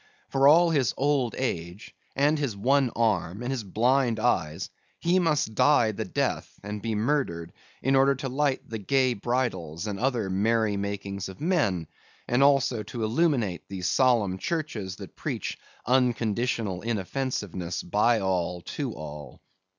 [0.29, 5.53] For all his old age, and his one arm, and his blind eyes, he must
[5.53, 10.27] die the death and be murdered, in order to light the gay bridals and other
[10.27, 11.85] merry makings of men,
[12.27, 19.39] and also to illuminate the solemn churches that preach unconditional inoffensiveness by all to all.